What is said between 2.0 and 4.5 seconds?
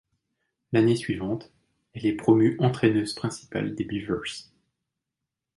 est promue entraîneuse principale des Beavers.